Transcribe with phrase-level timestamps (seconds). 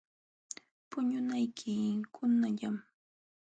[0.89, 1.73] Puñunayki
[2.13, 2.75] qunullam.